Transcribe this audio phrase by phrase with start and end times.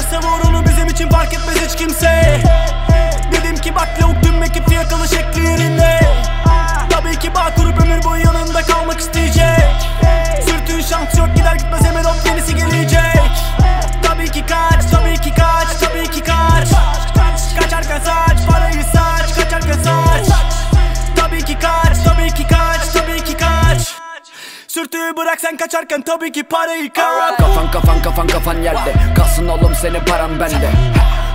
[0.00, 2.40] Kaçarsa vur onu bizim için fark etmez hiç kimse.
[3.32, 4.40] Dedim ki bak lavuk tüm
[24.80, 28.94] Sürtüğü bırak sen kaçarken tabii ki parayı kaç Kafan kafan kafan kafan yerde.
[29.16, 30.70] Kalsın oğlum senin paran bende.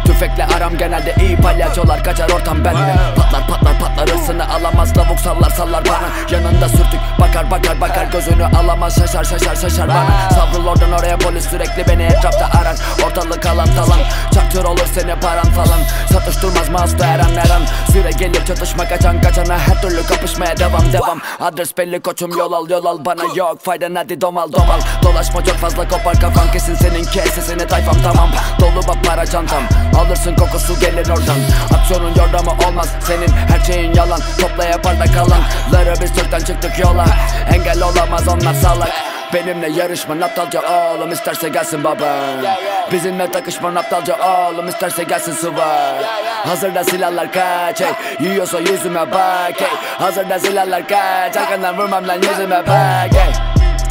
[0.05, 2.95] Tüfekle aram genelde iyi palyaçolar kaçar ortam bende.
[3.16, 4.98] Patlar patlar patlar hırsını alamaz.
[4.98, 6.38] Lavuk sallar sallar bana.
[6.40, 6.95] Yanında sürtük
[7.52, 10.30] bakar bakar bakar gözünü alamaz şaşar şaşar şaşar bana.
[10.30, 13.99] Savrul oradan oraya polis sürekli beni etrafta arar Ortalık alan talan
[14.34, 15.80] çaktır olur seni paran falan.
[16.13, 17.62] Satıştırmaz mouse'da her an her an?
[17.91, 21.21] Süre gelir çatışma kaçan kaçana her türlü kapışmaya devam devam.
[21.40, 23.21] Adres belli koçum yol al yol al bana.
[23.35, 24.80] Yok faydan hadi domal domal.
[25.04, 28.30] Dolaşma çok fazla kopar kafan kesin senin kesesini tayfam tamam.
[28.59, 29.63] Dolu bak para çantam
[29.99, 31.37] Alırsın kokusu gelir oradan.
[31.77, 34.20] Aksiyonun yordamı olmaz senin her şeyin yalan.
[34.41, 37.05] Topla yapar da kalanları biz Türk'ten çıktık yola
[37.54, 38.91] Engel olamaz onlar salak.
[39.34, 42.14] Benimle yarışma aptalca oğlum isterse gelsin baba.
[42.92, 45.96] Bizimle takışma aptalca oğlum isterse gelsin sıva.
[46.46, 49.54] Hazırda silahlar kaç hey Yiyorsa yüzüme bak.
[49.60, 49.68] Hey
[50.00, 53.10] Hazırda silahlar kaç Arkandan vurmam lan yüzüme bak.
[53.14, 53.34] Hey.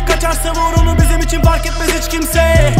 [0.06, 2.74] Kaçarsa vur onu bizim için fark etmez hiç kimse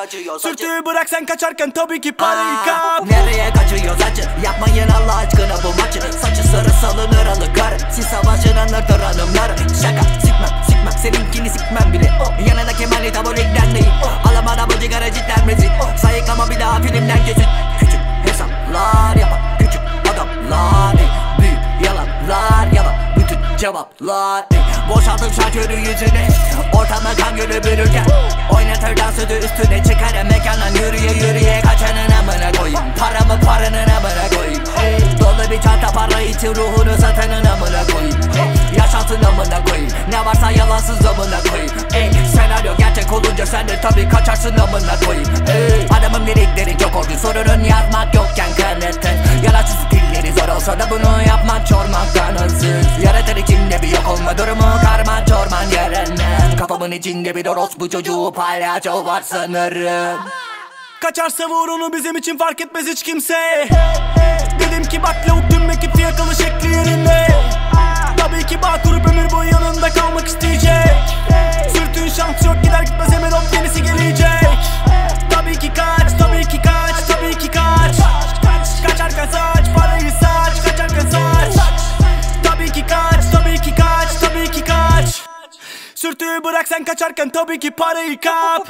[0.00, 0.48] kaçıyor saçı?
[0.48, 3.06] Sürtüğü bırak sen kaçarken tabii ki parayı kap.
[3.10, 4.22] Nereye kaçıyor saçı?
[4.44, 6.00] Yapmayın Allah aşkına bu maçı.
[6.00, 10.92] Saçı sarı salınır alı karı Siz savaşın anlatır hanımları Şaka sikmem sikmem.
[11.02, 12.10] Seninkini sikmem bile.
[12.48, 13.90] Yanına kemali tabulikten değil.
[14.30, 15.70] Alamana bu sigara cidden rezil.
[16.02, 17.46] Sayık ama bir daha filmden kesin.
[17.80, 19.80] Küçük hesaplar yapan Küçük
[20.14, 20.96] adamlar.
[21.40, 24.44] Büyük yalanlar yalan Bütün cevaplar.
[24.52, 24.60] Ey.
[24.94, 26.28] Boşaltım şarkörü yüzüne
[26.72, 28.06] Ortama kan gölü bürürken.
[28.56, 29.19] Oynatır dansödü
[36.40, 38.20] için ruhunu satanın amına koyayım.
[38.20, 39.90] Ey, Yaşantın amına koyayım.
[40.10, 41.72] Ne varsa yalansız amına koyayım.
[41.94, 45.28] Ey, Senaryo gerçek olunca sen de tabi kaçarsın amına koyayım.
[45.48, 51.22] Ey, Adamın lirikleri çok oldu sorunun yazmak yokken kanıtın Yalansız dilleri zor olsa da bunu
[51.28, 57.46] yapmak çormaktan hırsız Yaratır içinde bir yok olma durumu karman çorman yerinden Kafamın içinde bir
[57.46, 60.18] orospu çocuğu palyaço var sanırım
[61.00, 63.68] Kaçarsa vur onu bizim için fark etmez hiç kimse.
[64.60, 67.26] Dedim ki bak lavuk tüm ekip fiyakalı şekli yerinde.
[68.16, 70.96] Tabii ki bağ kurup ömür boyu yanında kalmak isteyecek.
[71.72, 74.58] Sürtüğün şans yok gider gitmez hemen hop yenisi gelecek.
[75.30, 77.96] Tabii ki kaç, tabii ki kaç, tabii ki kaç.
[78.86, 81.64] Kaçarken saç, parayı saç, kaçarken saç
[82.44, 85.22] Tabii ki kaç, tabii ki kaç, tabii ki kaç.
[85.94, 88.68] Sürtüğü bırak sen kaçarken tabii ki parayı kap